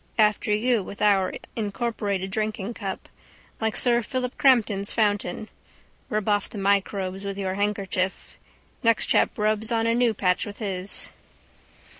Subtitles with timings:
[0.17, 3.07] After you with our incorporated drinkingcup.
[3.59, 5.47] Like sir Philip Crampton's fountain.
[6.09, 8.39] Rub off the microbes with your handkerchief.
[8.81, 11.11] Next chap rubs on a new batch with his.